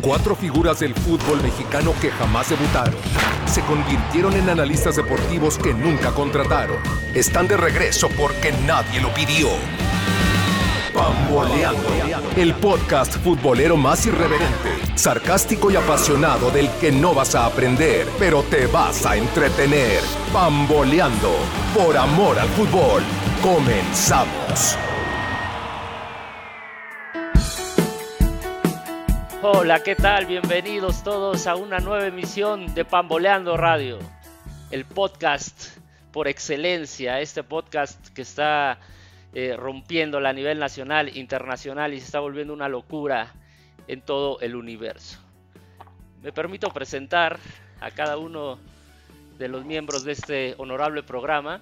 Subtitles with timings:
[0.00, 2.94] Cuatro figuras del fútbol mexicano que jamás debutaron.
[3.46, 6.76] Se convirtieron en analistas deportivos que nunca contrataron.
[7.14, 9.48] Están de regreso porque nadie lo pidió.
[10.94, 11.88] Pamboleando,
[12.36, 18.42] el podcast futbolero más irreverente, sarcástico y apasionado del que no vas a aprender, pero
[18.44, 20.00] te vas a entretener.
[20.32, 21.32] Pamboleando,
[21.74, 23.02] por amor al fútbol.
[23.42, 24.78] Comenzamos.
[29.48, 30.26] Hola, ¿qué tal?
[30.26, 34.00] Bienvenidos todos a una nueva emisión de Pamboleando Radio,
[34.72, 35.78] el podcast
[36.10, 38.80] por excelencia, este podcast que está
[39.32, 43.34] eh, rompiéndola a nivel nacional, internacional y se está volviendo una locura
[43.86, 45.20] en todo el universo.
[46.24, 47.38] Me permito presentar
[47.80, 48.58] a cada uno
[49.38, 51.60] de los miembros de este honorable programa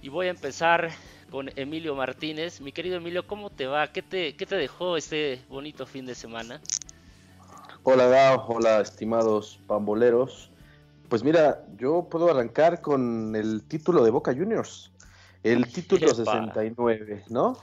[0.00, 0.88] y voy a empezar
[1.30, 2.62] con Emilio Martínez.
[2.62, 3.92] Mi querido Emilio, ¿cómo te va?
[3.92, 6.62] ¿Qué te, qué te dejó este bonito fin de semana?
[7.90, 10.50] Hola Gao, hola estimados pamboleros.
[11.08, 14.92] Pues mira, yo puedo arrancar con el título de Boca Juniors.
[15.42, 17.56] El título 69, ¿no?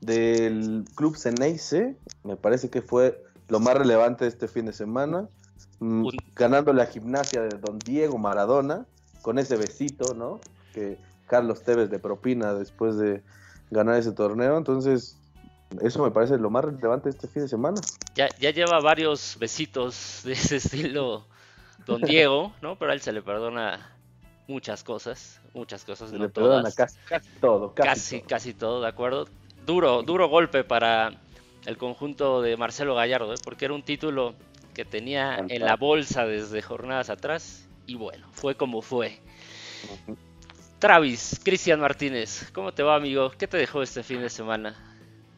[0.00, 5.28] Del club Ceneice, me parece que fue lo más relevante de este fin de semana,
[5.80, 8.86] mm, ganando la gimnasia de Don Diego Maradona,
[9.20, 10.40] con ese besito, ¿no?
[10.72, 10.96] Que
[11.26, 13.22] Carlos Tevez de propina después de
[13.70, 15.18] ganar ese torneo, entonces
[15.82, 17.82] eso me parece lo más relevante de este fin de semana.
[18.14, 21.26] Ya, ya lleva varios besitos de ese estilo
[21.86, 22.76] Don Diego, ¿no?
[22.76, 23.90] Pero a él se le perdona
[24.46, 26.74] muchas cosas, muchas cosas, no todas.
[26.74, 28.82] Casi, todo, casi, casi, todo.
[28.82, 29.28] de acuerdo.
[29.64, 31.12] Duro, duro golpe para
[31.66, 33.38] el conjunto de Marcelo Gallardo, ¿eh?
[33.44, 34.34] porque era un título
[34.74, 39.20] que tenía en la bolsa desde jornadas atrás y bueno, fue como fue.
[40.78, 43.30] Travis, Cristian Martínez, ¿cómo te va amigo?
[43.38, 44.91] ¿Qué te dejó este fin de semana?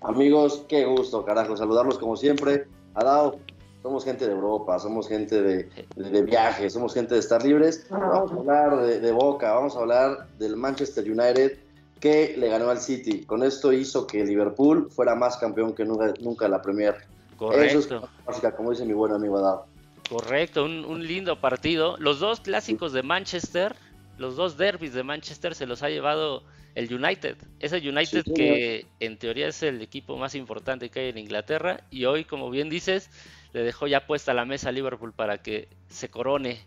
[0.05, 2.67] Amigos, qué gusto, carajo, saludarlos como siempre.
[2.95, 3.39] Adao,
[3.83, 7.87] somos gente de Europa, somos gente de, de, viaje, somos gente de estar libres.
[7.89, 11.59] Vamos a hablar de, Boca, vamos a hablar del Manchester United
[12.01, 13.25] que le ganó al City.
[13.25, 16.97] Con esto hizo que Liverpool fuera más campeón que nunca, nunca la Premier.
[17.39, 17.79] Correcto.
[17.79, 19.67] Eso es como dice mi buen amigo Adao.
[20.09, 21.97] Correcto, un, un lindo partido.
[21.99, 23.75] Los dos clásicos de Manchester,
[24.19, 26.45] los dos derbis de Manchester se los ha llevado
[26.75, 27.37] el United.
[27.61, 32.05] Ese United que en teoría es el equipo más importante que hay en Inglaterra y
[32.05, 33.11] hoy, como bien dices,
[33.53, 36.61] le dejó ya puesta la mesa a Liverpool para que se corone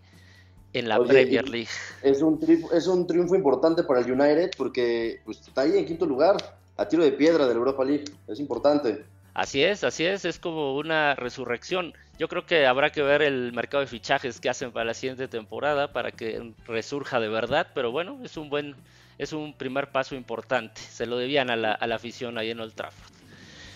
[0.73, 1.69] en la Premier League.
[2.03, 2.39] Es un,
[2.73, 6.37] es un triunfo importante para el United porque pues, está ahí en quinto lugar,
[6.77, 8.05] a tiro de piedra de la Europa League.
[8.27, 9.03] Es importante.
[9.37, 11.93] Así es, así es, es como una resurrección.
[12.17, 15.27] Yo creo que habrá que ver el mercado de fichajes que hacen para la siguiente
[15.27, 18.75] temporada para que resurja de verdad, pero bueno, es un buen,
[19.19, 20.81] es un primer paso importante.
[20.81, 23.13] Se lo debían a la, a la afición ahí en Old Trafford.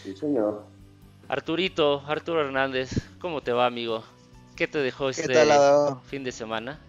[0.02, 0.64] Sí, señor.
[1.28, 2.90] Arturito, Arturo Hernández,
[3.20, 4.04] ¿cómo te va, amigo?
[4.56, 5.46] ¿Qué te dejó este
[6.08, 6.80] fin de semana?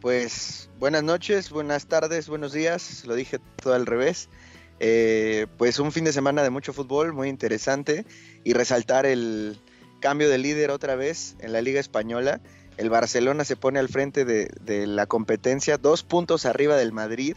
[0.00, 4.30] Pues buenas noches, buenas tardes, buenos días, lo dije todo al revés.
[4.80, 8.04] Eh, pues un fin de semana de mucho fútbol, muy interesante,
[8.42, 9.58] y resaltar el
[10.00, 12.40] cambio de líder otra vez en la Liga Española.
[12.76, 17.36] El Barcelona se pone al frente de, de la competencia, dos puntos arriba del Madrid,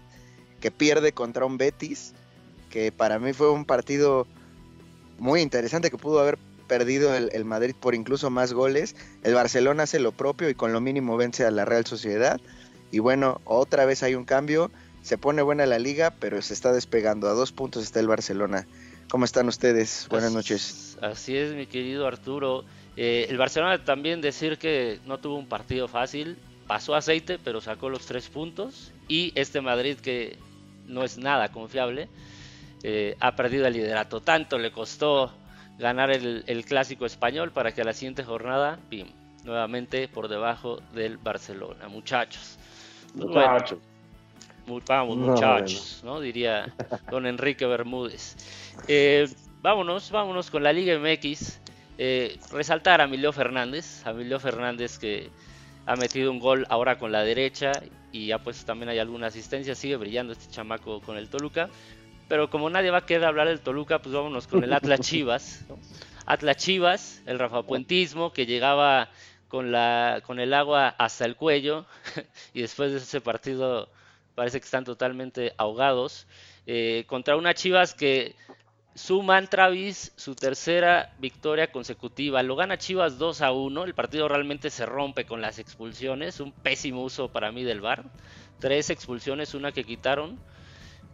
[0.60, 2.14] que pierde contra un Betis,
[2.70, 4.28] que para mí fue un partido
[5.20, 6.38] muy interesante que pudo haber
[6.68, 8.96] perdido el, Madrid por incluso más goles.
[9.24, 12.40] El Barcelona hace lo propio y con lo mínimo vence a la Real Sociedad.
[12.92, 14.70] Y bueno, otra vez hay un cambio.
[15.02, 17.28] Se pone buena la liga, pero se está despegando.
[17.28, 18.68] A dos puntos está el Barcelona.
[19.10, 20.08] ¿Cómo están ustedes?
[20.10, 20.98] Buenas noches.
[21.02, 22.66] Así es, mi querido Arturo.
[22.98, 26.38] Eh, el Barcelona también decir que no tuvo un partido fácil.
[26.68, 28.92] Pasó aceite, pero sacó los tres puntos.
[29.08, 30.38] Y este Madrid que
[30.88, 32.10] no es nada confiable
[32.84, 34.22] eh, ha perdido el liderato.
[34.22, 35.32] Tanto le costó
[35.80, 39.08] ganar el, clásico español para que a la siguiente jornada, pim,
[39.44, 41.88] nuevamente por debajo del Barcelona.
[41.88, 42.58] Muchachos.
[43.16, 43.80] Muchachos.
[44.88, 46.20] Vamos, muchachos, ¿no?
[46.20, 46.74] Diría
[47.10, 48.36] don Enrique Bermúdez.
[48.88, 49.28] Eh,
[49.62, 51.60] vámonos, vámonos con la Liga MX.
[51.98, 55.30] Eh, resaltar a Emilio Fernández, a Emilio Fernández que
[55.86, 57.72] ha metido un gol ahora con la derecha
[58.12, 61.70] y ya pues también hay alguna asistencia, sigue brillando este chamaco con el Toluca,
[62.28, 65.66] pero como nadie va a querer hablar del Toluca, pues vámonos con el Atlas Chivas.
[66.26, 69.10] Atlas Chivas, el rafapuentismo que llegaba
[69.48, 71.86] con, la, con el agua hasta el cuello
[72.54, 73.90] y después de ese partido
[74.38, 76.28] parece que están totalmente ahogados.
[76.68, 78.36] Eh, contra una Chivas que
[78.94, 82.44] suman Travis su tercera victoria consecutiva.
[82.44, 83.84] Lo gana Chivas 2 a 1.
[83.84, 86.40] El partido realmente se rompe con las expulsiones.
[86.40, 88.04] Un pésimo uso para mí del VAR.
[88.60, 90.38] Tres expulsiones, una que quitaron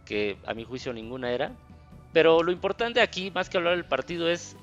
[0.04, 1.52] que a mi juicio ninguna era.
[2.12, 4.54] Pero lo importante aquí, más que hablar del partido, es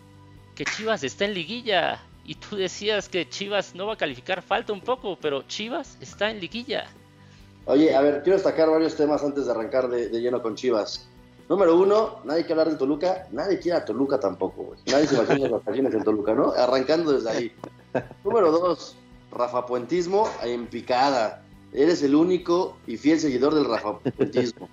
[0.56, 4.72] que Chivas está en liguilla y tú decías que Chivas no va a calificar, falta
[4.72, 6.88] un poco, pero Chivas está en liguilla.
[7.66, 11.08] Oye, a ver, quiero destacar varios temas antes de arrancar de, lleno con Chivas.
[11.48, 14.80] Número uno, nadie quiere hablar de Toluca, nadie quiere a Toluca tampoco, güey.
[14.88, 16.52] Nadie se imagina las vacaciones en Toluca, ¿no?
[16.52, 17.52] Arrancando desde ahí.
[18.24, 18.96] Número dos,
[19.32, 21.44] Rafa Puentismo en picada.
[21.74, 24.70] Eres el único y fiel seguidor del Rafa Puentismo.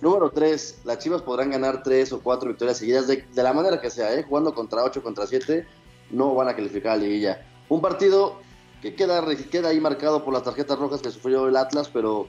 [0.00, 3.90] Número tres, las Chivas podrán ganar tres o cuatro victorias seguidas de, la manera que
[3.90, 4.22] sea, ¿eh?
[4.22, 5.66] jugando contra ocho, contra siete,
[6.10, 7.46] no van a calificar a la liguilla.
[7.68, 8.36] Un partido
[8.84, 12.28] que queda, queda ahí marcado por las tarjetas rojas que sufrió el Atlas, pero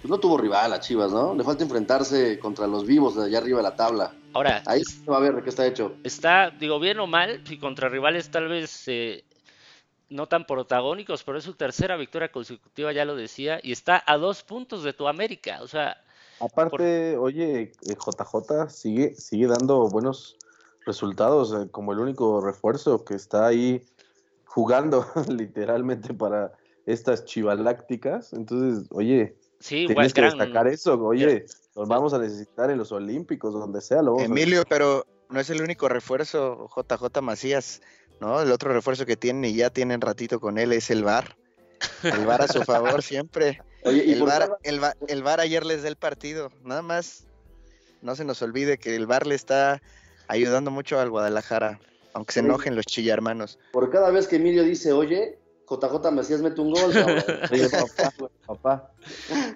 [0.00, 1.34] pues, no tuvo rival a Chivas, ¿no?
[1.34, 4.14] Le falta enfrentarse contra los vivos de allá arriba de la tabla.
[4.32, 5.92] Ahora, ahí se va a ver de qué está hecho.
[6.02, 9.22] Está, digo, bien o mal, si contra rivales tal vez eh,
[10.08, 14.16] no tan protagónicos, pero es su tercera victoria consecutiva, ya lo decía, y está a
[14.16, 16.02] dos puntos de tu América, o sea.
[16.40, 18.34] Aparte, oye, JJ
[18.64, 20.38] eh, sigue, sigue dando buenos
[20.86, 23.84] resultados, eh, como el único refuerzo que está ahí
[24.52, 26.52] jugando literalmente para
[26.84, 28.32] estas chivalácticas.
[28.34, 30.94] Entonces, oye, sí, tienes que destacar eso.
[31.02, 34.02] Oye, nos vamos a necesitar en los Olímpicos, donde sea.
[34.02, 37.80] Lo Emilio, pero no es el único refuerzo, JJ Macías,
[38.20, 38.42] ¿no?
[38.42, 41.36] El otro refuerzo que tienen y ya tienen ratito con él es el VAR.
[42.02, 43.62] El VAR a su favor siempre.
[43.84, 46.50] Oye, el, VAR, el, el VAR ayer les da el partido.
[46.62, 47.24] Nada más,
[48.02, 49.80] no se nos olvide que el VAR le está
[50.28, 51.80] ayudando mucho al Guadalajara.
[52.14, 53.58] Aunque se enojen los chillarmanos.
[53.72, 55.38] Por cada vez que Emilio dice, oye,
[55.68, 56.92] JJ Macías mete un gol.
[58.46, 58.92] papá,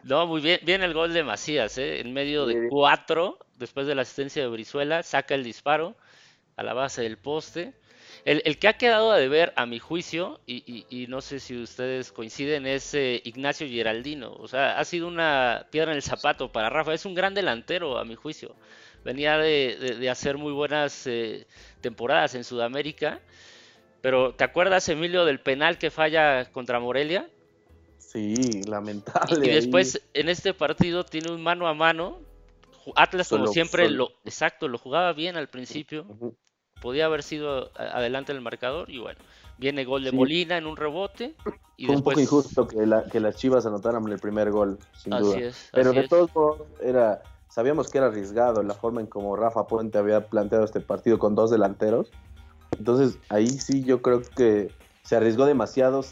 [0.05, 2.01] No, muy bien, bien el gol de Macías, ¿eh?
[2.01, 5.97] en medio de cuatro, después de la asistencia de Brizuela, saca el disparo
[6.57, 7.75] a la base del poste.
[8.25, 12.67] El, que ha quedado a deber, a mi juicio, y, no sé si ustedes coinciden,
[12.67, 14.33] es eh, Ignacio Geraldino.
[14.33, 16.93] O sea, ha sido una piedra en el zapato para Rafa.
[16.93, 18.57] Es un gran delantero, a mi juicio
[19.07, 21.47] venía de, hacer muy buenas eh,
[21.81, 23.21] temporadas en Sudamérica.
[24.03, 27.29] Pero ¿te acuerdas, Emilio, del penal que falla contra Morelia?
[27.99, 29.47] Sí, lamentable.
[29.47, 32.19] Y, después en este partido tiene un mano a mano.
[32.97, 36.07] Atlas, como siempre, lo exacto, lo jugaba bien al principio.
[36.81, 39.19] Podía haber sido adelante el marcador y bueno,
[39.57, 41.35] viene gol de Molina en un rebote.
[41.77, 42.79] Y Fue un poco injusto que,
[43.11, 45.53] que, las Chivas anotaran el primer gol, sin duda.
[45.73, 47.23] Pero de todos modos era
[47.57, 51.35] sabíamos que era arriesgado la forma en como Rafa Puente había planteado este partido con
[51.35, 52.11] dos delanteros.
[52.79, 54.71] Entonces ahí sí yo creo que
[55.03, 56.05] se arriesgó demasiado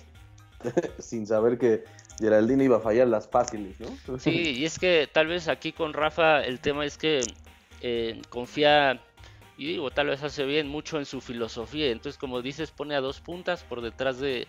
[0.99, 1.85] sin saber que
[2.19, 4.19] Geraldine iba a fallar las fáciles, ¿no?
[4.19, 7.21] Sí, y es que tal vez aquí con Rafa el tema es que
[7.83, 9.03] eh, confía,
[9.59, 11.91] y digo, tal vez hace bien mucho en su filosofía.
[11.91, 14.49] Entonces, como dices, pone a dos puntas por detrás de,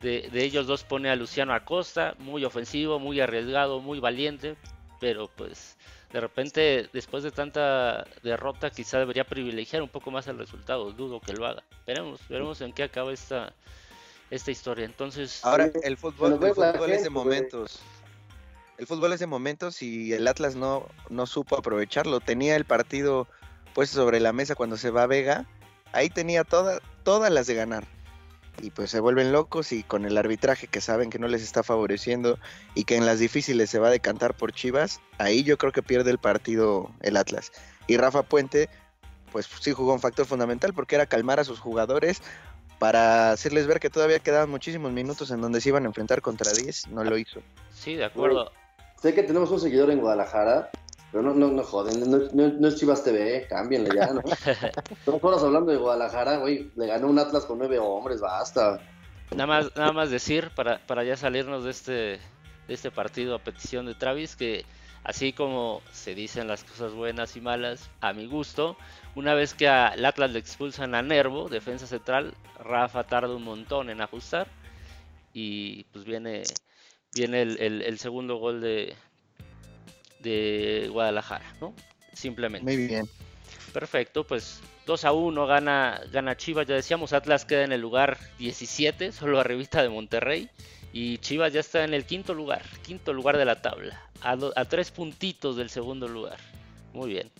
[0.00, 4.56] de ellos dos, pone a Luciano Acosta, muy ofensivo, muy arriesgado, muy valiente,
[4.98, 5.76] pero pues
[6.12, 10.92] de repente, después de tanta derrota, quizá debería privilegiar un poco más el resultado.
[10.92, 11.62] Dudo que lo haga.
[11.86, 13.54] Veremos, veremos en qué acaba esta,
[14.30, 14.84] esta historia.
[14.84, 15.42] Entonces.
[15.42, 16.38] Ahora, el fútbol,
[16.90, 17.80] es de momentos.
[18.76, 22.20] El fútbol es de momentos y el Atlas no, no supo aprovecharlo.
[22.20, 23.26] Tenía el partido
[23.72, 25.46] puesto sobre la mesa cuando se va a Vega.
[25.92, 27.86] Ahí tenía todas las de ganar
[28.60, 31.62] y pues se vuelven locos y con el arbitraje que saben que no les está
[31.62, 32.38] favoreciendo
[32.74, 35.82] y que en las difíciles se va a decantar por Chivas, ahí yo creo que
[35.82, 37.52] pierde el partido el Atlas.
[37.86, 38.68] Y Rafa Puente,
[39.32, 42.22] pues sí jugó un factor fundamental porque era calmar a sus jugadores
[42.78, 46.52] para hacerles ver que todavía quedaban muchísimos minutos en donde se iban a enfrentar contra
[46.52, 47.40] 10, no lo hizo.
[47.72, 48.50] Sí, de acuerdo.
[49.00, 50.70] Sé que tenemos un seguidor en Guadalajara
[51.12, 54.22] pero no, no, no joden, no, es Chivas TV, cámbienle ya, ¿no?
[54.90, 58.80] Estamos horas hablando de Guadalajara, güey, le ganó un Atlas con nueve hombres, basta.
[59.30, 62.20] Nada más, nada más decir, para, para ya salirnos de este, de
[62.68, 64.64] este partido a petición de Travis, que
[65.04, 68.78] así como se dicen las cosas buenas y malas, a mi gusto,
[69.14, 73.90] una vez que al Atlas le expulsan a Nervo, defensa central, Rafa tarda un montón
[73.90, 74.46] en ajustar
[75.34, 76.44] y pues viene,
[77.14, 78.96] viene el segundo gol de,
[80.22, 81.74] de Guadalajara, ¿no?
[82.12, 82.64] Simplemente.
[82.64, 83.08] Muy bien.
[83.72, 88.18] Perfecto, pues 2 a 1 gana, gana Chivas, ya decíamos, Atlas queda en el lugar
[88.38, 90.50] 17, solo arribita de Monterrey,
[90.92, 94.64] y Chivas ya está en el quinto lugar, quinto lugar de la tabla, a, a
[94.66, 96.38] tres puntitos del segundo lugar.
[96.92, 97.30] Muy bien.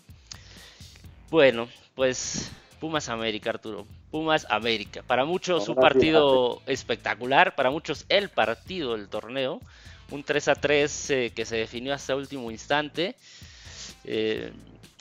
[1.31, 2.51] Bueno, pues
[2.83, 3.87] Pumas América, Arturo.
[4.11, 5.05] Pumas América.
[5.07, 9.61] Para muchos un partido espectacular, para muchos el partido del torneo
[10.13, 13.17] un 3 a 3 eh, que se definió hasta último instante.
[14.05, 14.53] Eh,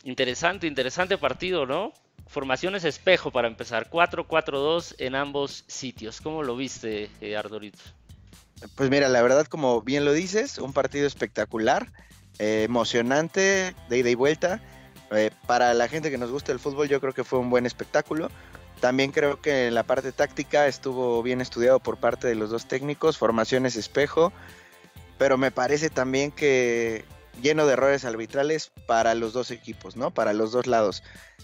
[0.03, 1.93] interesante, interesante partido, ¿no?
[2.27, 6.21] Formaciones espejo para empezar, 4-4-2 en ambos sitios.
[6.21, 7.79] ¿Cómo lo viste, eh, Ardorito?
[8.75, 11.91] Pues mira, la verdad, como bien lo dices, un partido espectacular,
[12.39, 14.61] emocionante, de ida y vuelta.
[15.45, 18.29] para la gente que nos gusta el fútbol, yo creo que fue un buen espectáculo.
[18.79, 22.67] También creo que en la parte táctica estuvo bien estudiado por parte de los dos
[22.67, 24.31] técnicos, formaciones espejo,
[25.21, 27.05] pero me parece también que
[27.43, 30.09] lleno de errores arbitrales para los dos equipos, ¿no?
[30.09, 31.03] Para los dos lados,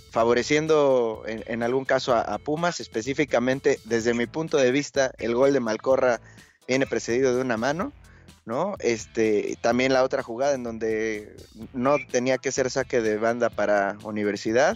[0.10, 5.60] favoreciendo en, algún caso a, Pumas, específicamente desde mi punto de vista, el gol de
[5.60, 6.20] Malcorra
[6.68, 7.94] viene precedido de una mano,
[8.46, 8.78] ¿no?
[8.80, 11.36] Este, también la otra jugada en donde
[11.72, 14.76] no tenía que ser saque de banda para Universidad.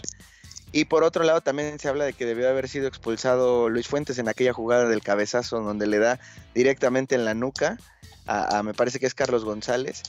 [0.70, 4.18] Y por otro lado también se habla de que debió haber sido expulsado Luis Fuentes
[4.18, 6.20] en aquella jugada del cabezazo donde le da
[6.54, 7.78] directamente en la nuca
[8.26, 10.02] a me parece que es Carlos González.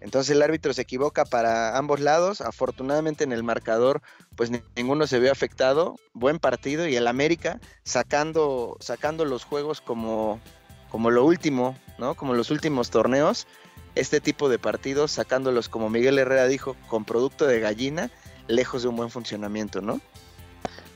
[0.00, 2.40] Entonces el árbitro se equivoca para ambos lados.
[2.40, 4.02] Afortunadamente en el marcador,
[4.36, 5.96] pues ninguno se vio afectado.
[6.12, 10.40] Buen partido y el América sacando, sacando los juegos como,
[10.90, 12.14] como lo último, ¿no?
[12.14, 13.46] Como los últimos torneos.
[13.94, 18.10] Este tipo de partidos, sacándolos, como Miguel Herrera dijo, con producto de gallina,
[18.46, 20.00] lejos de un buen funcionamiento, ¿no?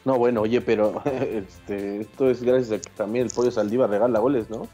[0.04, 4.18] No, bueno, oye, pero este, esto es gracias a que también el pollo Saldívar regala
[4.18, 4.68] goles, ¿no?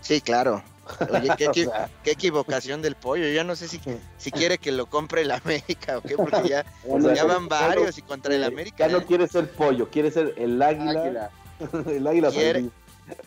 [0.00, 0.62] Sí, claro.
[1.10, 1.30] Oye,
[2.04, 3.28] qué, equivocación del pollo.
[3.28, 3.80] Ya no sé si,
[4.16, 6.64] si quiere que lo compre el América o qué, porque ya,
[7.14, 8.86] ya van varios y contra el América.
[8.86, 11.30] Ya no quiere ser pollo, quiere ser el águila.
[11.86, 12.70] el águila quiere,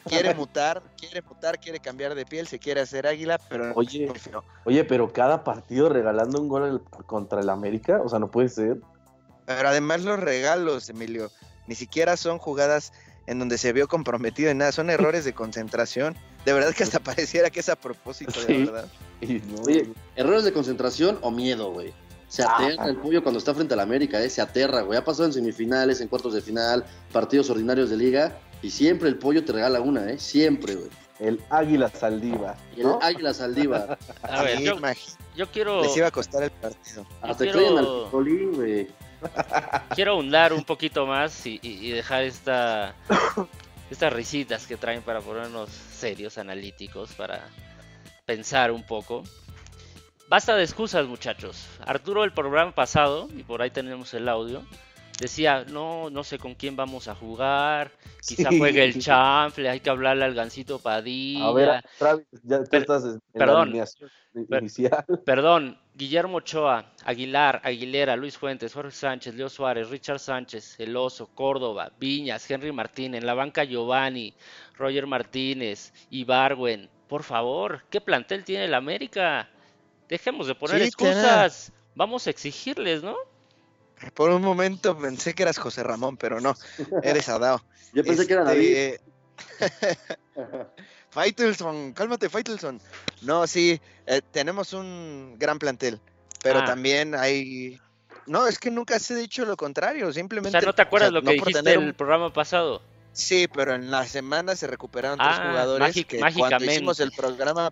[0.05, 4.11] quiere mutar, quiere mutar, quiere cambiar de piel, se quiere hacer águila, pero oye,
[4.65, 8.81] oye, pero cada partido regalando un gol contra el América, o sea, no puede ser.
[9.45, 11.29] Pero además los regalos, Emilio,
[11.67, 12.93] ni siquiera son jugadas
[13.27, 16.15] en donde se vio comprometido en nada, son errores de concentración.
[16.45, 18.87] De verdad que hasta pareciera que es a propósito, de verdad.
[19.65, 21.93] Oye, errores de concentración o miedo, güey.
[22.27, 22.55] Se ah.
[22.57, 24.29] aterra el pollo cuando está frente al América, ¿eh?
[24.29, 24.97] se aterra, güey.
[24.97, 29.17] Ha pasado en semifinales, en cuartos de final, partidos ordinarios de liga, y siempre el
[29.17, 30.17] pollo te regala una, ¿eh?
[30.19, 30.89] Siempre, güey.
[31.19, 32.57] El águila saldiva.
[32.75, 33.97] El águila saldiva.
[34.23, 34.59] A ver,
[35.35, 35.81] yo, quiero.
[35.83, 37.05] Les iba a costar el partido.
[37.21, 38.09] Hasta quiero...
[38.11, 38.87] al güey.
[39.95, 42.95] Quiero ahondar un poquito más y, y dejar esta
[43.89, 47.47] estas risitas que traen para ponernos serios, analíticos, para
[48.25, 49.23] pensar un poco.
[50.27, 51.67] Basta de excusas, muchachos.
[51.85, 54.63] Arturo el programa pasado, y por ahí tenemos el audio,
[55.19, 57.91] decía, no, no sé con quién vamos a jugar,
[58.27, 61.45] quizá juegue el chanfle, hay que hablarle al gancito Padilla.
[61.45, 63.73] A ver, Travis, ya estás en perdón,
[64.33, 65.05] inicial.
[65.23, 71.27] Perdón, Guillermo Ochoa, Aguilar, Aguilera, Luis Fuentes, Jorge Sánchez, Leo Suárez, Richard Sánchez, El Oso,
[71.27, 74.35] Córdoba, Viñas, Henry Martínez, en la banca Giovanni,
[74.77, 76.89] Roger Martínez, Ibarwen.
[77.07, 79.49] Por favor, ¿qué plantel tiene el América?
[80.09, 81.71] Dejemos de poner excusas.
[81.95, 83.15] Vamos a exigirles, ¿no?
[84.13, 86.55] Por un momento pensé que eras José Ramón, pero no,
[87.03, 87.63] eres Adao.
[87.93, 88.95] Yo pensé que era David.
[91.15, 92.81] Faitelson, cálmate, Faitelson.
[93.21, 95.97] No, sí, eh, tenemos un gran plantel,
[96.43, 96.65] pero ah.
[96.65, 97.79] también hay.
[98.27, 100.57] No, es que nunca se ha dicho lo contrario, simplemente.
[100.57, 102.81] O sea, ¿no te acuerdas lo que dijiste en el programa pasado?
[103.13, 107.71] Sí, pero en la semana se recuperaron tres ah, jugadores que cuando hicimos el programa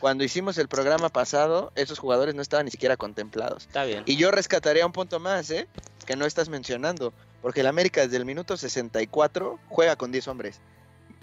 [0.00, 3.66] cuando hicimos el programa pasado, esos jugadores no estaban ni siquiera contemplados.
[3.68, 4.02] Está bien.
[4.04, 5.68] Y yo rescataría un punto más, ¿eh?
[6.06, 7.14] Que no estás mencionando.
[7.40, 10.60] Porque el América desde el minuto 64 juega con 10 hombres.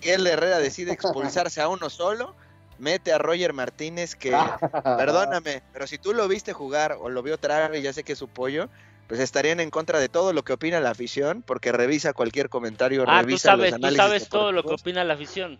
[0.03, 2.35] El Herrera decide expulsarse a uno solo,
[2.79, 4.31] mete a Roger Martínez que,
[4.83, 8.19] perdóname, pero si tú lo viste jugar o lo vio Travis, ya sé que es
[8.19, 8.69] su pollo,
[9.07, 13.03] pues estarían en contra de todo lo que opina la afición, porque revisa cualquier comentario,
[13.07, 15.59] ah, revisa tú sabes, tú sabes todo lo que opina la afición.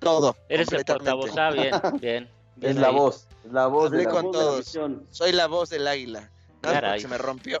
[0.00, 0.36] Todo.
[0.48, 1.70] Eres el portavoz, ah, bien,
[2.00, 2.28] bien.
[2.60, 4.78] Es la voz, la voz de con todos.
[5.10, 6.30] Soy la voz del águila.
[6.62, 7.60] Nada más porque se me rompió.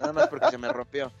[0.00, 1.12] Nada más porque se me rompió.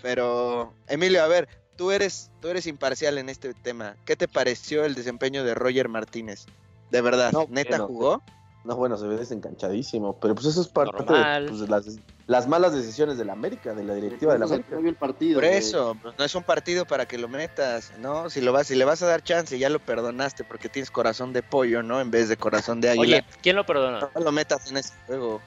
[0.00, 3.96] Pero, Emilio, a ver, tú eres, tú eres imparcial en este tema.
[4.04, 6.46] ¿Qué te pareció el desempeño de Roger Martínez?
[6.90, 8.22] De verdad, ¿neta jugó?
[8.64, 12.72] No, bueno, se ve desencanchadísimo, pero pues eso es parte de, pues, las, las, malas
[12.72, 14.78] decisiones de la América, de la directiva de la América.
[14.78, 18.30] El partido, Por eso, pues, no es un partido para que lo metas, ¿no?
[18.30, 21.34] Si lo vas, si le vas a dar chance, ya lo perdonaste porque tienes corazón
[21.34, 22.00] de pollo, ¿no?
[22.00, 23.18] En vez de corazón de águila.
[23.18, 24.08] Oye, ¿quién lo perdonó?
[24.14, 25.42] No lo metas en ese juego.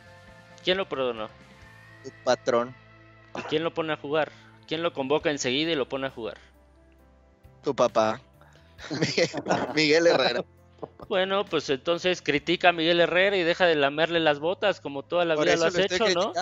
[0.63, 1.27] ¿Quién lo perdonó?
[2.03, 2.75] Tu patrón.
[3.35, 4.31] ¿Y quién lo pone a jugar?
[4.67, 6.37] ¿Quién lo convoca enseguida y lo pone a jugar?
[7.63, 8.21] Tu papá.
[9.75, 10.43] Miguel Herrera.
[11.07, 15.23] Bueno, pues entonces critica a Miguel Herrera y deja de lamerle las botas como toda
[15.23, 16.33] la vida lo has hecho, ¿no?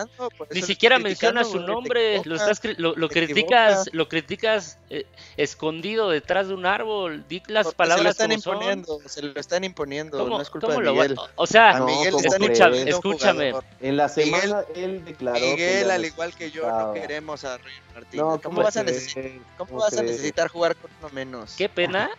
[0.49, 5.05] Ni siquiera menciona su nombre, lo, estás, lo, criticas, lo criticas eh,
[5.37, 9.63] escondido detrás de un árbol, di las palabras se lo están imponiendo, se lo están
[9.63, 11.15] imponiendo, no es culpa de Miguel.
[11.35, 13.53] o sea, escúchame, escúchame.
[13.81, 18.41] En la semana él declaró Miguel, al igual que yo, no queremos a Roger Martínez.
[18.41, 21.53] ¿Cómo, vas a, necesitar, ¿cómo vas a necesitar jugar con uno menos?
[21.55, 22.09] Qué pena.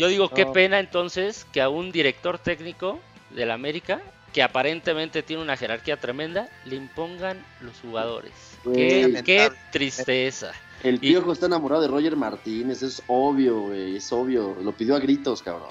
[0.00, 4.02] Yo digo, qué pena entonces que a un director técnico del América
[4.34, 8.34] que aparentemente tiene una jerarquía tremenda, le impongan los jugadores.
[8.74, 10.52] Qué, tristeza.
[10.82, 14.54] El Piojo está enamorado de Roger Martínez, es obvio, güey, es obvio.
[14.62, 15.70] Lo pidió a gritos, cabrón.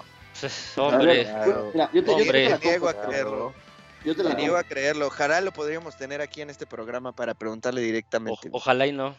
[0.78, 1.28] hombre,
[1.94, 2.16] yo te,
[2.64, 3.54] niego a creerlo.
[4.04, 5.06] Yo te la niego a creerlo.
[5.06, 8.50] Ojalá lo podríamos tener aquí en este programa para preguntarle directamente.
[8.52, 9.14] ojalá y no.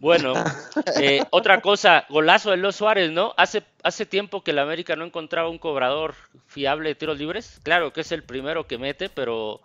[0.00, 0.32] Bueno,
[1.00, 3.34] eh, otra cosa, golazo de Los Suárez, ¿no?
[3.36, 6.14] Hace, hace tiempo que el América no encontraba un cobrador
[6.46, 7.60] fiable de tiros libres.
[7.64, 9.60] Claro que es el primero que mete, pero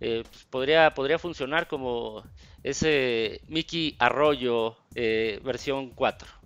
[0.00, 2.24] eh, pues, podría, podría funcionar como
[2.62, 6.43] ese Mickey Arroyo eh, versión 4.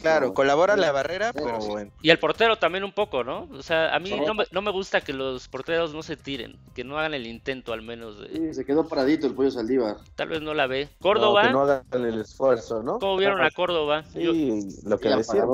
[0.00, 1.90] Claro, colabora la barrera, pero bueno.
[2.02, 3.48] Y el portero también un poco, ¿no?
[3.52, 6.56] O sea, a mí no me, no me, gusta que los porteros no se tiren,
[6.74, 8.20] que no hagan el intento al menos.
[8.20, 8.28] De...
[8.28, 9.96] Sí, se quedó paradito el pollo Saldívar.
[10.16, 10.88] Tal vez no la ve.
[11.00, 11.42] Córdoba.
[11.42, 12.98] No, que no hagan el esfuerzo, ¿no?
[12.98, 14.04] ¿Cómo vieron a Córdoba?
[14.12, 15.44] Sí, lo que decía.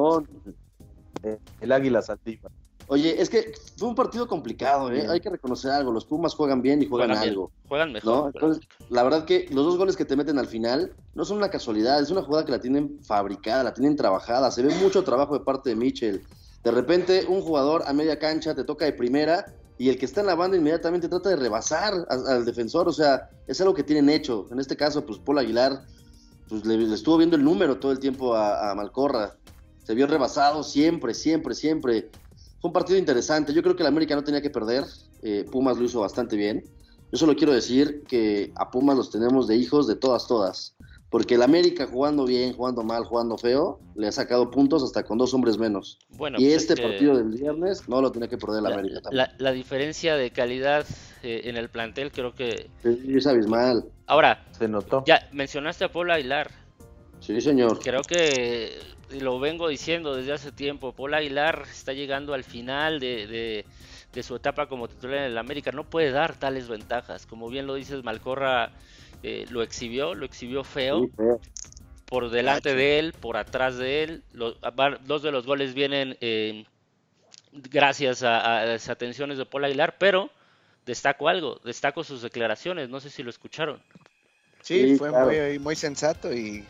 [1.60, 2.52] El águila Saldívar.
[2.88, 5.06] Oye, es que fue un partido complicado, ¿eh?
[5.08, 5.90] hay que reconocer algo.
[5.90, 7.50] Los Pumas juegan bien y juegan, algo.
[7.68, 8.32] Juegan mejor.
[8.90, 12.00] la verdad que los dos goles que te meten al final no son una casualidad,
[12.00, 14.52] es una jugada que la tienen fabricada, la tienen trabajada.
[14.52, 16.22] Se ve mucho trabajo de parte de Mitchell.
[16.62, 19.46] De repente, un jugador a media cancha te toca de primera
[19.78, 22.88] y el que está en la banda inmediatamente trata de rebasar al, defensor.
[22.88, 24.46] O sea, es algo que tienen hecho.
[24.52, 25.82] En este caso, pues Paul Aguilar
[26.48, 29.34] pues, le, estuvo viendo el número todo el tiempo a, a Malcorra.
[29.82, 32.10] Se vio rebasado siempre, siempre, siempre
[32.62, 33.52] un partido interesante.
[33.52, 34.84] Yo creo que el América no tenía que perder.
[35.22, 36.64] Eh, Pumas lo hizo bastante bien.
[37.12, 40.74] Yo solo quiero decir que a Pumas los tenemos de hijos de todas, todas.
[41.08, 45.18] Porque el América jugando bien, jugando mal, jugando feo, le ha sacado puntos hasta con
[45.18, 45.98] dos hombres menos.
[46.10, 49.28] Bueno, y pues este partido del viernes no lo tenía que perder el América también.
[49.38, 50.84] La, diferencia de calidad
[51.22, 52.68] eh, en el plantel creo que...
[52.82, 53.84] es abismal.
[54.06, 55.04] Ahora, se notó.
[55.06, 56.50] Ya mencionaste a Paul Aguilar.
[57.20, 57.78] Sí, señor.
[57.78, 58.76] Creo que
[59.08, 63.64] lo vengo diciendo desde hace tiempo, Paul Aguilar está llegando al final de,
[64.22, 67.74] su etapa como titular en el América, no puede dar tales ventajas, como bien lo
[67.74, 68.72] dices, Malcorra
[69.22, 71.08] eh, lo exhibió, lo exhibió feo,
[72.06, 76.64] por delante de él, por atrás de él, dos de los goles vienen eh,
[77.52, 80.30] gracias a, las atenciones de Paul Aguilar, pero
[80.84, 83.82] destaco algo, destaco sus declaraciones, no sé si lo escucharon.
[84.62, 86.64] Sí, fue muy, muy sensato y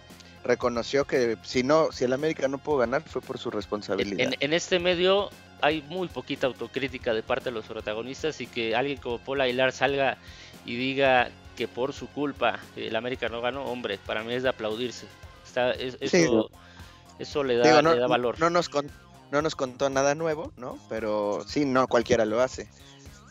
[0.47, 4.33] reconoció que si no, si el América no pudo ganar fue por su responsabilidad.
[4.41, 5.31] En, este medio
[5.61, 9.73] hay muy poquita autocrítica de parte de los protagonistas y que alguien como Paul Aguilar
[9.73, 10.19] salga
[10.65, 14.51] y diga que por su culpa el América no ganó, hombre, para mí es de
[14.51, 15.07] aplaudirse.
[15.45, 16.51] Está, eso,
[17.19, 18.39] eso le da, le da valor.
[18.39, 18.71] No nos,
[19.31, 20.79] no nos contó nada nuevo, ¿no?
[20.89, 22.69] Pero sí, no cualquiera lo hace.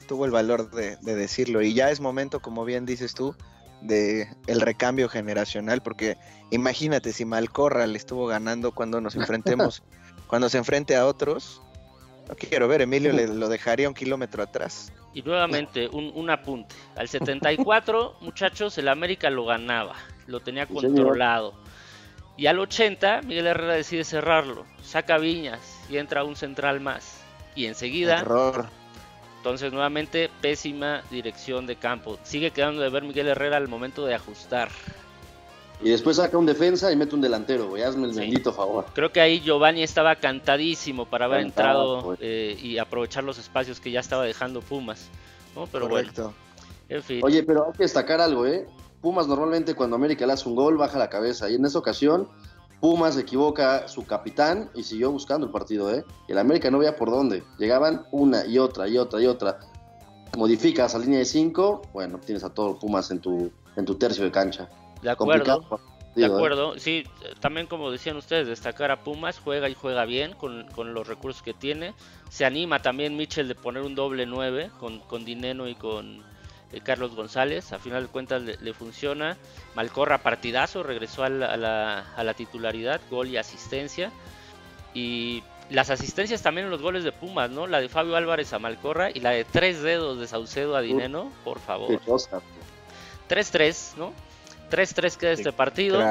[0.08, 3.36] Tuvo el valor de, de decirlo y ya es momento, como bien dices tú,
[3.88, 6.17] de el recambio generacional, porque
[6.52, 9.84] imagínate si Malcorra le estuvo ganando cuando nos enfrentemos,
[10.28, 11.62] cuando se enfrente a otros,
[12.28, 14.91] no quiero ver, Emilio le, lo dejaría un kilómetro atrás.
[15.13, 16.76] Y nuevamente, un, un apunte.
[16.95, 19.95] Al 74, muchachos, el América lo ganaba,
[20.28, 21.54] lo tenía controlado.
[22.38, 27.21] Y al 80, Miguel Herrera decide cerrarlo, saca Viñas y entra un central más.
[27.56, 28.67] Y enseguida, Error.
[29.45, 32.17] Entonces, nuevamente, pésima dirección de campo.
[32.23, 34.69] Sigue quedando de ver Miguel Herrera al momento de ajustar.
[35.84, 37.84] Y después saca un defensa y mete un delantero, güey.
[37.84, 38.88] Hazme el bendito favor.
[38.95, 42.19] Creo que ahí Giovanni estaba cantadísimo para haber entrado pues.
[42.23, 45.10] eh, y aprovechar los espacios que ya estaba dejando Pumas.
[45.55, 45.67] ¿no?
[45.67, 46.34] Pero Correcto.
[46.89, 47.21] En fin.
[47.23, 48.65] Oye, pero hay que destacar algo, ¿eh?
[48.99, 51.51] Pumas normalmente cuando América le hace un gol baja la cabeza.
[51.51, 52.27] Y en esa ocasión
[52.86, 56.06] Pumas equivoca su capitán y siguió buscando el partido, ¿eh?
[56.28, 57.43] Y el América no veía por dónde.
[57.58, 59.58] Llegaban una y otra y otra y otra.
[60.38, 64.24] Modificas a línea de 5, bueno, tienes a todos Pumas en tu, en tu tercio
[64.24, 64.69] de cancha.
[65.02, 65.80] De acuerdo.
[66.15, 66.26] de ¿eh?
[66.28, 67.06] acuerdo, sí,
[67.39, 71.41] también como decían ustedes, destacar a Pumas, juega y juega bien con, con los recursos
[71.41, 71.95] que tiene.
[72.30, 76.24] Se anima también Mitchell de poner un doble 9 con, con Dineno y con
[76.82, 79.38] Carlos González, a final de cuentas le, funciona.
[79.76, 84.12] Malcorra partidazo, regresó a la, titularidad, gol y asistencia.
[84.94, 87.68] Y las asistencias también en los goles de Pumas, ¿no?
[87.68, 91.32] La de Fabio Álvarez a Malcorra y la de tres dedos de Saucedo a Dineno,
[91.44, 92.00] por favor.
[93.30, 94.14] 3-3, ¿no?
[94.70, 96.02] 3-3 queda este partido.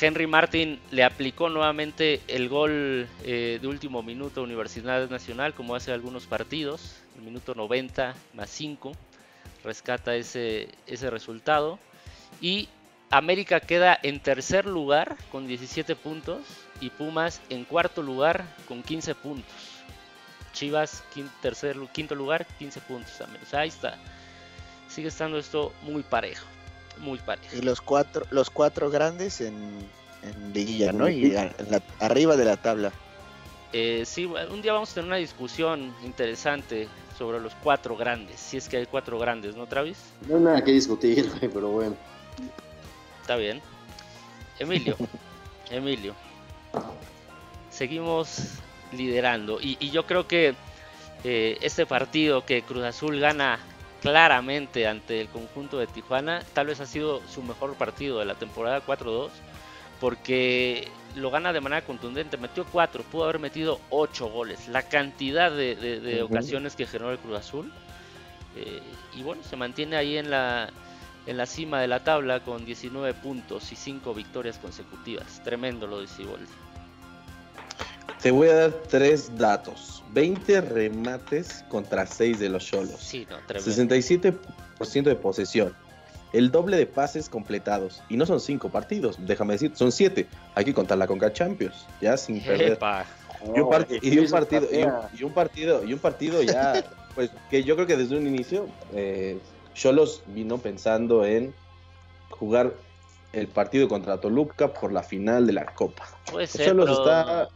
[0.00, 5.74] Henry Martin le aplicó nuevamente el gol eh, de último minuto a Universidad Nacional, como
[5.74, 8.92] hace algunos partidos, el minuto 90 más 5,
[9.64, 11.78] rescata ese, ese resultado.
[12.40, 12.68] Y
[13.10, 16.40] América queda en tercer lugar con 17 puntos
[16.80, 19.54] y Pumas en cuarto lugar con 15 puntos.
[20.52, 23.42] Chivas quinto, tercer, quinto lugar, 15 puntos también.
[23.42, 23.98] O sea, ahí está.
[24.88, 26.46] Sigue estando esto muy parejo
[26.98, 27.56] muy parejo.
[27.56, 29.54] Y los cuatro, los cuatro grandes en,
[30.22, 31.08] en liguilla, ¿no?
[31.08, 31.34] Y
[32.00, 32.92] arriba de la tabla.
[33.72, 38.38] Eh, sí, un día vamos a tener una discusión interesante sobre los cuatro grandes.
[38.38, 39.98] Si es que hay cuatro grandes, ¿no, Travis?
[40.28, 41.96] No hay nada que discutir, pero bueno.
[43.20, 43.60] Está bien.
[44.58, 44.96] Emilio,
[45.70, 46.14] Emilio.
[47.70, 48.54] Seguimos
[48.92, 49.58] liderando.
[49.60, 50.54] Y, yo creo que
[51.24, 53.58] eh, este partido que Cruz Azul gana
[54.00, 58.36] claramente ante el conjunto de Tijuana, tal vez ha sido su mejor partido de la
[58.36, 59.30] temporada 4-2,
[60.00, 65.50] porque lo gana de manera contundente, metió 4, pudo haber metido 8 goles, la cantidad
[65.50, 67.72] de, ocasiones que generó el Cruz Azul,
[68.56, 68.80] eh,
[69.16, 70.70] y bueno, se mantiene ahí en la,
[71.26, 76.00] en la cima de la tabla con 19 puntos y 5 victorias consecutivas, tremendo lo
[76.00, 76.46] de Ciboldi.
[78.22, 80.02] Te voy a dar tres datos.
[80.12, 82.96] 20 remates contra 6 de los Cholos.
[82.98, 85.74] Sí, no, 67% de posesión.
[86.32, 88.02] El doble de pases completados.
[88.08, 90.26] Y no son 5 partidos, déjame decir, son 7.
[90.54, 92.78] Hay que contar la Conca Champions, ya sin perder.
[93.44, 94.28] Y, un y, un partido, y, un,
[95.32, 99.38] partido, y un partido ya, pues que yo creo que desde un inicio, eh,
[99.74, 101.54] Cholos vino pensando en
[102.30, 102.72] jugar
[103.32, 106.04] el partido contra Toluca por la final de la Copa.
[106.30, 107.48] Puede ser, Cholos está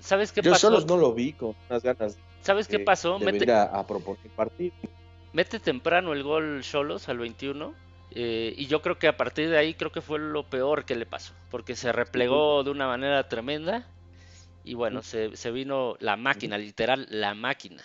[0.00, 0.78] ¿Sabes qué Yo pasó?
[0.78, 2.16] Yo no lo vi con unas ganas.
[2.40, 3.18] ¿Sabes qué pasó?
[3.18, 3.50] Mete...
[3.52, 4.72] a, proponer partido.
[5.32, 7.74] Mete temprano el gol Cholos al 21.
[8.10, 10.94] Eh, y yo creo que a partir de ahí creo que fue lo peor que
[10.94, 11.34] le pasó.
[11.50, 13.86] Porque se replegó de una manera tremenda.
[14.64, 17.82] Y bueno, se, vino la máquina, literal, la máquina.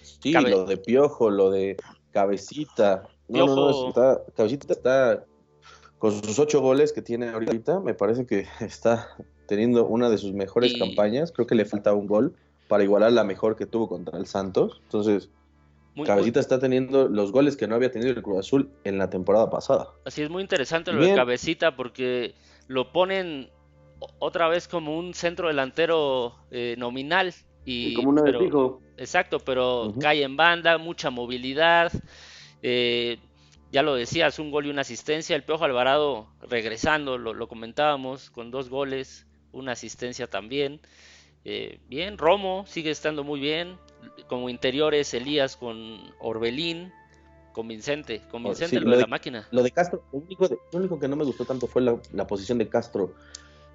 [0.00, 1.76] Sí, lo de Piojo, lo de
[2.12, 3.08] Cabecita.
[3.28, 5.24] No, no, no, está, Cabecita está
[5.98, 7.80] con sus ocho goles que tiene ahorita.
[7.80, 9.08] Me parece que está
[9.46, 11.32] teniendo una de sus mejores campañas.
[11.32, 12.34] Creo que le falta un gol
[12.72, 14.80] para igualar la mejor que tuvo contra el Santos.
[14.84, 15.28] Entonces,
[16.06, 19.50] Cabecita está teniendo los goles que no había tenido el Cruz Azul en la temporada
[19.50, 19.90] pasada.
[20.06, 22.34] Así es muy interesante lo de Cabecita porque
[22.68, 23.50] lo ponen
[24.18, 27.34] otra vez como un centro delantero eh, nominal.
[27.66, 31.92] Y, como un pero, Exacto, pero cae en banda, mucha movilidad.
[32.62, 33.18] Eh,
[33.70, 35.36] ya lo decías, un gol y una asistencia.
[35.36, 40.80] El Piojo Alvarado regresando, lo comentábamos, con dos goles una asistencia también.
[41.44, 43.78] Eh, bien, Romo sigue estando muy bien.
[44.28, 46.92] Como interiores, Elías con Orbelín,
[47.52, 49.46] convincente, convincente lo, de, la máquina.
[49.50, 53.14] Lo de Castro, lo único, que no me gustó tanto fue la, posición de Castro.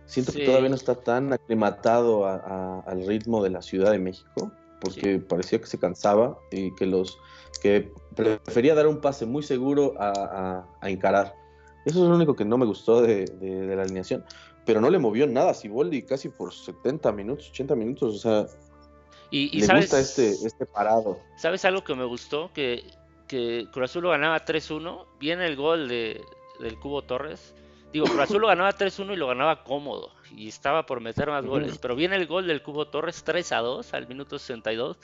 [0.06, 5.20] Siento que todavía no está tan aclimatado al ritmo de la Ciudad de México, porque
[5.20, 7.18] parecía que se cansaba y que los
[7.62, 11.36] que prefería dar un pase muy seguro a, encarar.
[11.86, 13.26] Eso es lo único que no me gustó de
[13.76, 14.24] la alineación
[14.68, 18.46] pero no le movió nada a Siboldi casi por 70 minutos, 80 minutos, o sea,
[19.32, 21.20] y, le gusta este, este parado.
[21.38, 22.52] ¿Sabes algo que me gustó?
[22.54, 22.84] Que,
[23.28, 26.22] que Cruz Azul lo ganaba 3-1, viene el gol de,
[26.60, 27.56] del Cubo Torres,
[27.94, 31.46] digo, Cruz Azul lo ganaba 3-1 y lo ganaba cómodo, y estaba por meter más
[31.46, 34.98] goles, pero viene el gol del Cubo Torres 3-2 al minuto 62,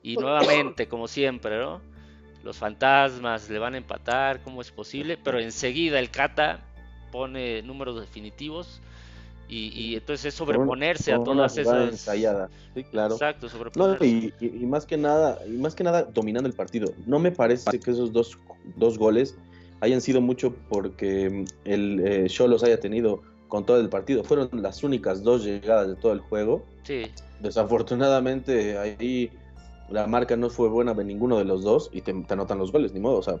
[0.00, 1.80] y nuevamente, como siempre, ¿no?
[2.44, 5.18] Los fantasmas le van a empatar, ¿cómo es posible?
[5.18, 6.60] Pero enseguida el Cata
[7.10, 8.80] pone números definitivos
[9.48, 12.50] y, entonces es sobreponerse a todas esas ensayada.
[12.74, 13.14] Sí, claro.
[13.14, 14.06] Exacto, sobreponerse.
[14.40, 16.92] y, más que nada, y más que nada dominando el partido.
[17.06, 18.38] No me parece que esos dos,
[18.76, 19.36] dos goles
[19.80, 24.24] hayan sido mucho porque el eh, Cholos haya tenido con todo el partido.
[24.24, 26.64] Fueron las únicas dos llegadas de todo el juego.
[26.82, 27.06] Sí.
[27.40, 29.30] Desafortunadamente ahí
[29.88, 32.92] la marca no fue buena de ninguno de los dos y te, anotan los goles,
[32.92, 33.16] ni modo.
[33.18, 33.40] O sea,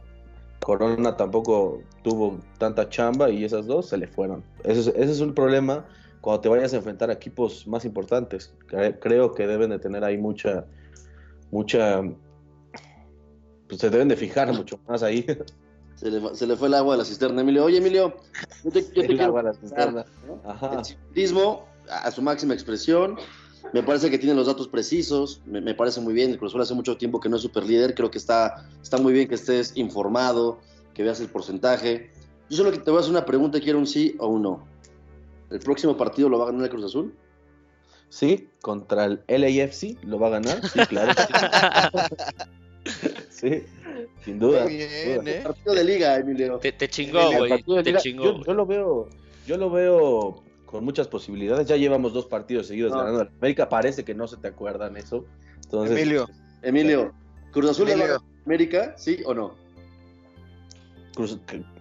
[0.60, 4.42] Corona tampoco tuvo tanta chamba y esas dos se le fueron.
[4.64, 5.84] Ese ese es un problema
[6.20, 8.52] cuando te vayas a enfrentar a equipos más importantes.
[9.00, 10.66] Creo que deben de tener ahí mucha,
[11.50, 12.02] mucha,
[13.68, 15.24] pues se deben de fijar mucho más ahí.
[15.94, 17.64] Se le, se le fue el agua a la cisterna, Emilio.
[17.64, 18.16] Oye, Emilio,
[18.64, 20.04] yo te, yo el agua a la cisterna.
[20.72, 23.16] El ciclismo a su máxima expresión.
[23.72, 26.30] Me parece que tiene los datos precisos, me, parece muy bien.
[26.30, 27.94] El Cruz hace mucho tiempo que no es super líder.
[27.94, 30.58] Creo que está, está muy bien que estés informado,
[30.94, 32.10] que veas el porcentaje.
[32.48, 34.66] Yo solo que te voy a hacer una pregunta, quiero un sí o un no.
[35.50, 37.14] ¿El próximo partido lo va a ganar el Cruz Azul?
[38.10, 41.12] Sí, contra el LAFC lo va a ganar, sí, claro.
[43.30, 43.64] sí,
[44.24, 44.64] sin duda.
[44.64, 45.40] Bien, ¿eh?
[45.42, 46.58] Partido de liga, Emilio.
[46.58, 47.82] Te, chingó, güey.
[47.82, 48.42] Te chingó.
[48.44, 49.08] Yo, lo veo,
[49.46, 51.66] yo lo veo con muchas posibilidades.
[51.66, 53.68] Ya llevamos dos partidos seguidos ganando a América.
[53.68, 55.26] Parece que no se te acuerdan eso.
[55.64, 56.28] Entonces, Emilio,
[56.62, 57.12] Emilio,
[57.52, 59.54] ¿Cruz Azul le va a América, sí o no?
[61.14, 61.38] Cruz,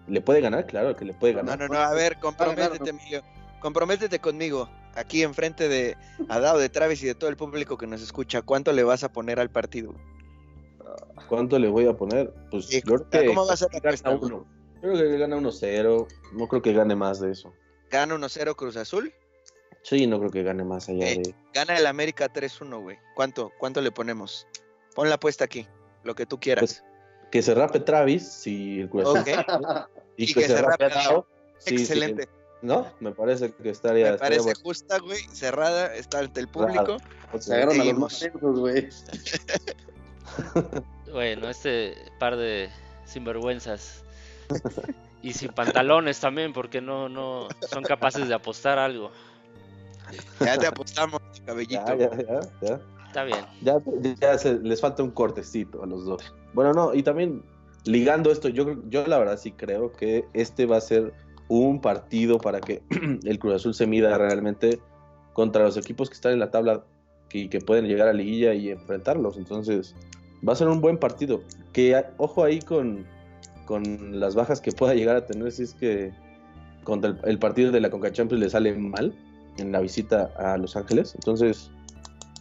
[0.08, 0.68] ¿Le puede ganar?
[0.68, 1.58] Claro que le puede ganar.
[1.58, 3.24] No, no, no, a ver, comprométete, Emilio
[3.62, 5.98] comprométete conmigo, aquí enfrente de
[6.30, 9.12] Adao, de Travis y de todo el público que nos escucha, ¿cuánto le vas a
[9.12, 9.94] poner al partido?
[11.28, 12.34] ¿Cuánto le voy a poner?
[12.52, 13.70] Pues yo creo que ¿Cómo va a ser
[14.22, 14.46] uno.
[14.82, 17.52] Creo que gana 1-0, no creo que gane más de eso.
[17.90, 19.14] ¿Gana 1-0 Cruz Azul?
[19.82, 21.36] Sí, no creo que gane más allá Eh, de.
[21.54, 22.98] Gana el América 3-1, güey.
[23.16, 24.48] ¿Cuánto, ¿Cuánto le ponemos?
[24.96, 25.68] Pon la apuesta aquí,
[26.04, 26.62] lo que tú quieras.
[26.62, 26.84] Pues,
[27.32, 29.20] que se rape Travis si el Cruz Azul.
[29.20, 29.88] Ok.
[30.20, 31.28] Y, Y que, que se se rape rape Dao.
[31.60, 32.28] Sí, sí, Excelente.
[32.62, 32.88] ¿No?
[33.00, 34.12] Me parece que estaría.
[34.12, 35.20] Me parece justa, güey.
[35.32, 36.98] Cerrada, está ante el público.
[37.40, 38.90] Se agarran a los güey.
[41.12, 42.70] Bueno, este par de
[43.06, 44.04] sinvergüenzas.
[45.22, 49.12] Y sin pantalones también, porque no, no son capaces de apostar algo.
[50.40, 51.84] Ya te apostamos, cabellito.
[51.88, 52.80] Ya, ya, ya, ya.
[53.08, 53.46] Está bien.
[53.62, 53.78] Ya,
[54.20, 56.34] ya se- les falta un cortecito a los dos.
[56.54, 57.42] Bueno, no, y también
[57.86, 61.14] ligando esto, yo, yo la verdad sí creo que este va a ser
[61.48, 62.82] un partido para que
[63.24, 64.80] el Cruz Azul se mida realmente
[65.34, 66.84] contra los equipos que están en la tabla
[67.32, 69.38] y que pueden llegar a liguilla y enfrentarlos.
[69.38, 69.96] Entonces,
[70.48, 71.42] va a ser un buen partido.
[71.74, 73.06] Que ojo ahí con,
[73.66, 76.12] con las bajas que pueda llegar a tener si es que
[76.84, 79.14] contra el, el partido de la Conca Champions le sale mal
[79.58, 81.14] en la visita a Los Ángeles.
[81.16, 81.70] Entonces,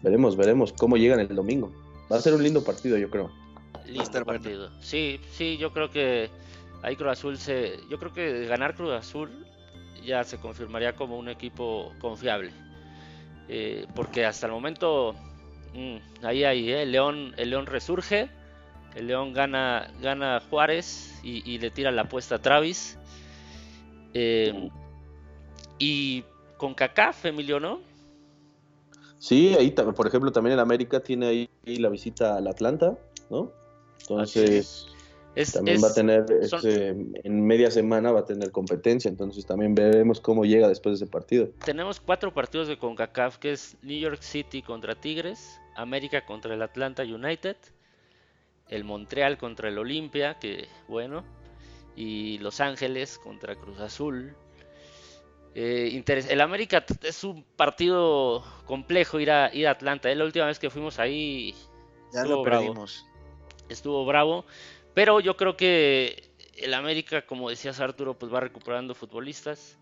[0.03, 1.73] veremos, veremos cómo llegan el domingo.
[2.11, 3.31] Va a ser un lindo partido, yo creo.
[3.87, 4.71] Lindo partido.
[4.81, 6.31] Sí, sí, yo creo que
[6.83, 7.79] ahí Cruz Azul se.
[7.89, 9.31] Yo creo que ganar Cruz Azul
[10.05, 12.53] ya se confirmaría como un equipo confiable.
[13.49, 15.15] Eh, porque hasta el momento.
[15.75, 18.29] mm, ahí, ahí, eh, el León, el León resurge.
[18.95, 22.99] El León gana, gana Juárez y, y le tira la apuesta a Travis.
[24.15, 24.71] Eh,
[25.79, 26.25] y
[26.57, 27.81] con CACAF, Emilio, ¿no?
[29.19, 32.97] Sí, ahí, por ejemplo, también el América tiene ahí la visita al Atlanta,
[33.29, 33.51] ¿no?
[34.01, 34.87] Entonces,
[35.37, 36.89] Es, también es- va a tener, son- este,
[37.25, 41.11] en media semana va a tener competencia, entonces también veremos cómo llega después de ese
[41.13, 41.51] partido.
[41.65, 46.63] tenemos cuatro partidos de CONCACAF, que es New York City contra Tigres, América contra el
[46.63, 47.57] Atlanta United,
[48.69, 51.23] el Montreal contra el Olimpia, que bueno,
[51.95, 54.35] y Los Ángeles contra Cruz Azul.
[55.55, 60.15] Eh, el América es un partido complejo ir a, ir a Atlanta.
[60.15, 61.55] La última vez que fuimos ahí
[62.13, 62.65] Ya estuvo lo bravo.
[62.65, 63.07] perdimos.
[63.69, 64.45] estuvo bravo.
[64.97, 69.77] Pero yo creo que el América, como decías Arturo, pues va recuperando futbolistas.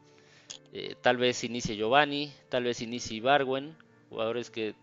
[0.72, 3.76] Eh, tal vez inicie Giovanni, tal vez inicie Ibarwen,
[4.08, 4.74] jugadores que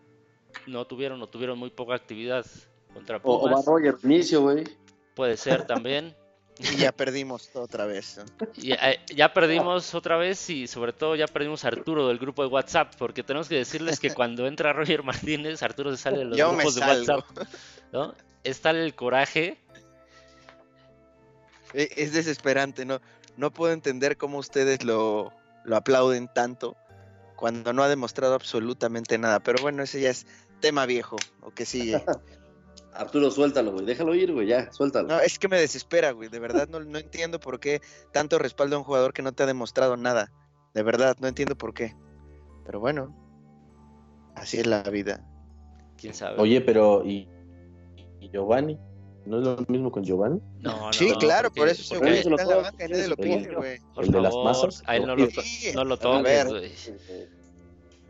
[0.68, 2.46] no tuvieron o tuvieron muy poca actividad
[2.94, 3.66] contra O, o va Pumas.
[3.66, 4.64] Roger Inicio, güey.
[5.16, 6.16] Puede ser también.
[6.60, 8.20] Y ya perdimos otra vez.
[8.20, 8.48] ¿no?
[8.56, 12.44] Y, eh, ya perdimos otra vez y sobre todo ya perdimos a Arturo del grupo
[12.44, 16.26] de WhatsApp, porque tenemos que decirles que cuando entra Roger Martínez, Arturo se sale de
[16.26, 16.82] los Yo me grupos de.
[16.82, 17.26] WhatsApp.
[17.92, 18.14] ¿no?
[18.44, 19.58] Es tal el coraje
[21.74, 23.00] Es desesperante, ¿no?
[23.38, 25.32] No puedo entender cómo ustedes lo,
[25.64, 26.76] lo aplauden tanto
[27.36, 29.40] cuando no ha demostrado absolutamente nada.
[29.40, 30.28] Pero bueno, ese ya es
[30.60, 32.04] tema viejo, o que sigue.
[32.94, 33.86] Arturo, suéltalo, güey.
[33.86, 35.08] Déjalo ir, güey, ya, suéltalo.
[35.08, 36.30] No, es que me desespera, güey.
[36.30, 37.82] De verdad no, no entiendo por qué
[38.12, 40.32] tanto respaldo a un jugador que no te ha demostrado nada.
[40.74, 41.96] De verdad, no entiendo por qué.
[42.66, 43.16] Pero bueno,
[44.36, 45.26] así es la vida.
[45.98, 46.40] quién sabe.
[46.40, 47.28] Oye, pero ¿y,
[48.20, 48.78] y Giovanni?
[49.26, 50.42] ¿No es lo mismo con Giovanni?
[50.62, 53.08] No, no, Sí, no, claro, porque- por eso se está en la banca y nadie
[53.08, 53.80] lo eso pide, lo- güey.
[53.94, 54.84] Por ¿El de las masas?
[54.88, 56.48] A él no lo, to- Sí, no lo a toques, ver.
[56.48, 56.72] güey.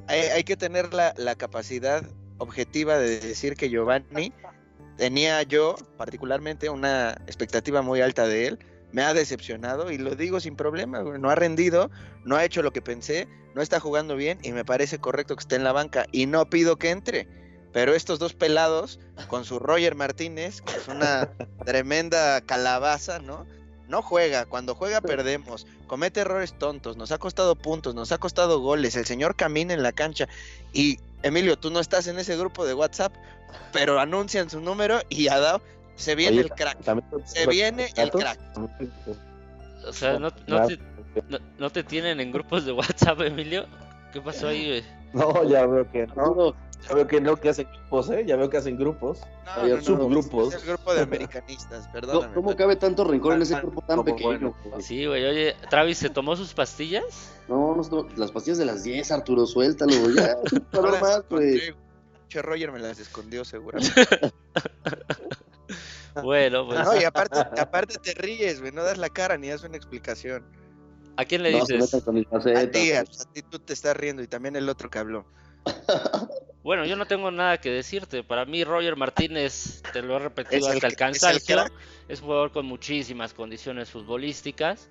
[0.08, 2.04] hay, hay que tener la, la capacidad
[2.38, 4.32] objetiva de decir que Giovanni
[4.98, 8.60] tenía yo particularmente una expectativa muy alta de él,
[8.92, 11.90] me ha decepcionado y lo digo sin problema, güey, no ha rendido,
[12.26, 15.42] no ha hecho lo que pensé, no está jugando bien y me parece correcto que
[15.42, 17.28] esté en la banca y no pido que entre.
[17.74, 21.30] Pero estos dos pelados, con su Roger Martínez, que es una
[21.66, 23.46] tremenda calabaza, ¿no?
[23.88, 28.60] No juega, cuando juega perdemos, comete errores tontos, nos ha costado puntos, nos ha costado
[28.60, 30.28] goles, el señor camina en la cancha
[30.72, 33.14] y Emilio, tú no estás en ese grupo de WhatsApp,
[33.74, 35.62] pero anuncian su número y Adao,
[35.96, 38.40] se viene Oye, el crack, también- se viene el crack.
[39.86, 40.80] O sea, no, no te,
[41.28, 43.66] no, no te tienen en grupos de WhatsApp, Emilio.
[44.14, 44.84] ¿Qué pasó ahí, güey?
[45.14, 46.56] No, ya veo que no.
[46.88, 48.24] Ya veo que no, que hacen grupos, ¿eh?
[48.26, 49.20] Ya veo que hacen grupos.
[49.46, 50.54] No, no, subgrupos.
[50.54, 52.34] Es el grupo de americanistas, ¿cómo- perdóname.
[52.34, 54.28] ¿Cómo cabe tanto rencor en ese cuerpo tan pequeño?
[54.28, 54.56] bueno.
[54.64, 54.82] güey?
[54.82, 57.34] Sí, güey, oye, Travis se tomó sus pastillas.
[57.48, 57.80] No,
[58.16, 60.16] las pastillas de las 10, Arturo, suéltalo, güey.
[60.16, 60.36] Ya,
[60.74, 61.74] no más, güey.
[62.28, 63.94] Che Roger me las escondió seguramente.
[66.24, 69.64] Bueno, pues, No, y aparte, aparte te ríes, güey, no das la cara ni das
[69.64, 70.44] una explicación.
[71.18, 71.94] ¿a quién le dices?
[71.94, 75.26] A ti, a ti tú te estás riendo y también el otro que habló.
[76.64, 78.24] Bueno, yo no tengo nada que decirte.
[78.24, 81.66] Para mí, Roger Martínez, te lo he repetido hasta el que- es el cansancio,
[82.08, 84.90] es un jugador con muchísimas condiciones futbolísticas.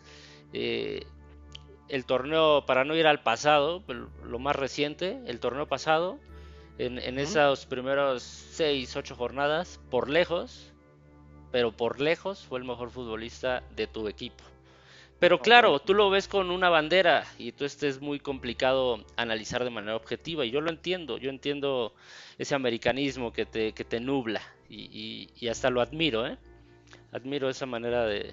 [0.52, 1.04] Eh,
[1.88, 3.84] el torneo, para no ir al pasado,
[4.24, 6.18] lo más reciente, el torneo pasado,
[6.78, 10.72] en, esas primeros 6, 8 jornadas, por lejos,
[11.52, 14.42] pero por lejos fue el mejor futbolista de tu equipo.
[15.20, 19.68] Pero claro, tú lo ves con una bandera y entonces es muy complicado analizar de
[19.68, 21.92] manera objetiva y yo lo entiendo, yo entiendo
[22.38, 26.38] ese americanismo que te, que te nubla y, hasta lo admiro, ¿eh?
[27.12, 28.32] Admiro esa manera de,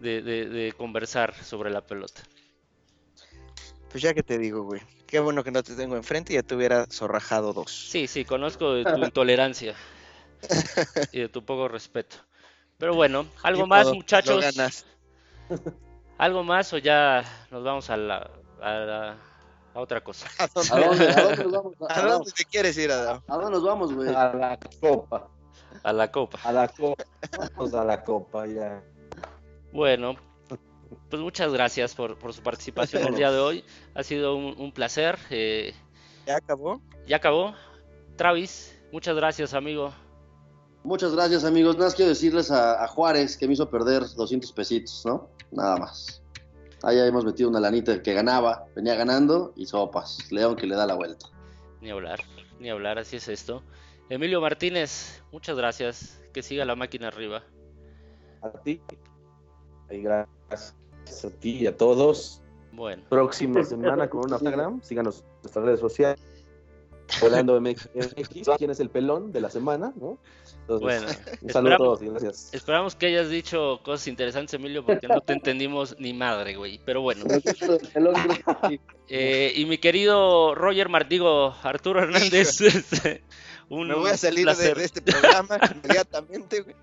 [0.00, 2.22] de, conversar sobre la pelota.
[3.90, 4.80] Pues ya que te digo, güey.
[5.06, 7.70] Qué bueno que no te tengo enfrente y ya te hubiera zorrajado dos.
[7.70, 9.74] Sí, sí, conozco de tu intolerancia
[11.12, 12.16] y de tu poco respeto.
[12.78, 14.44] Pero bueno, algo más, muchachos.
[16.18, 18.30] ¿Algo más o ya nos vamos a la,
[18.62, 19.16] a,
[19.74, 20.28] otra cosa?
[20.38, 21.08] ¿A dónde,
[21.44, 21.74] nos vamos?
[21.88, 23.22] ¿A, dónde te quieres ir, Adam?
[23.26, 24.08] ¿A dónde nos vamos, güey?
[24.14, 25.28] A la copa.
[25.82, 26.38] A la copa.
[26.44, 27.04] A la copa.
[27.38, 28.82] Vamos a la copa, ya.
[29.72, 30.16] Bueno,
[31.10, 33.64] pues muchas gracias por, su participación el día de hoy.
[33.94, 35.18] Ha sido un, placer.
[35.30, 35.74] Eh,
[36.26, 36.80] ¿Ya acabó?
[37.06, 37.54] Ya acabó.
[38.16, 39.92] Travis, muchas gracias, amigo.
[40.84, 41.76] Muchas gracias, amigos.
[41.76, 45.30] Nada más quiero decirles a, Juárez que me hizo perder 200 pesitos, ¿no?
[45.50, 46.22] Nada más.
[46.82, 50.30] Ahí hemos metido una lanita que ganaba, venía ganando y sopas.
[50.30, 51.26] León que le da la vuelta.
[51.80, 52.20] Ni hablar,
[52.60, 53.62] ni hablar, así es esto.
[54.10, 56.20] Emilio Martínez, muchas gracias.
[56.34, 57.42] Que siga la máquina arriba.
[58.42, 58.82] A ti.
[59.90, 60.74] Y gracias
[61.24, 62.42] a ti y a todos.
[62.72, 63.04] Bueno.
[63.08, 64.82] Próxima semana con una Instagram.
[64.82, 66.33] Síganos en nuestras redes sociales.
[67.20, 67.88] Volando MX,
[68.58, 70.18] quién es el pelón de la semana, ¿no?
[70.66, 71.06] bueno,
[71.42, 72.52] un saludo a todos y gracias.
[72.52, 76.80] Esperamos que hayas dicho cosas interesantes, Emilio, porque no te entendimos ni madre, güey.
[76.84, 77.24] Pero bueno.
[79.08, 83.22] eh, y mi querido Roger Martigo, Arturo Hernández, este,
[83.68, 86.76] un, me voy a salir de, este programa inmediatamente, güey.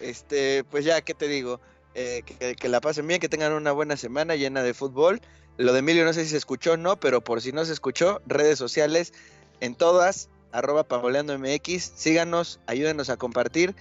[0.00, 1.60] Este, pues ya, ¿qué te digo?
[1.94, 5.20] Eh, que, que, la pasen bien, que tengan una buena semana llena de fútbol.
[5.58, 7.72] Lo de Emilio no sé si se escuchó o no, pero por si no se
[7.72, 9.12] escuchó, redes sociales
[9.60, 13.74] en todas, arroba MX, síganos, ayúdenos a compartir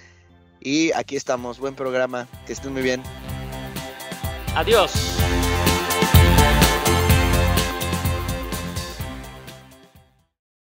[0.59, 3.01] y aquí estamos, buen programa, que estén muy bien.
[4.55, 4.91] Adiós.